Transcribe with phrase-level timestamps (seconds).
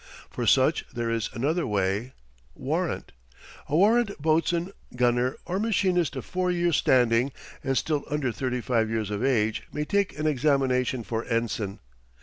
[0.31, 2.13] For such there is another way
[2.55, 3.11] warrant.
[3.69, 7.31] A warrant boatswain, gunner, or machinist of four years' standing
[7.63, 11.77] and still under thirty five years of age may take an examination for ensign.